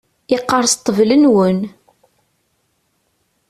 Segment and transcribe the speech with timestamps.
[0.31, 1.59] Yeqqerṣ ṭṭbel-nwen.